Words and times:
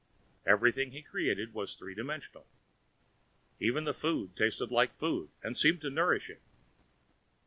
Everything 0.47 0.89
he 0.89 1.03
created 1.03 1.53
was 1.53 1.75
three 1.75 1.93
dimensional. 1.93 2.47
Even 3.59 3.85
food 3.93 4.35
tasted 4.35 4.71
like 4.71 4.95
food 4.95 5.29
and 5.43 5.55
seemed 5.55 5.81
to 5.81 5.91
nourish 5.91 6.27
him. 6.27 6.39